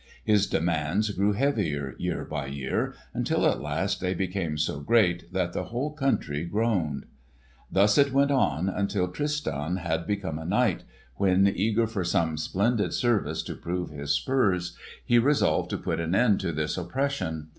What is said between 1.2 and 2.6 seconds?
heavier, year by